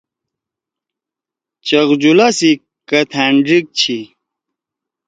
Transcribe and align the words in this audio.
چغجُولا 1.67 2.27
سی 2.37 2.51
کتھان 2.89 3.33
ڙیک 3.47 3.65
چھی۔ 3.79 3.99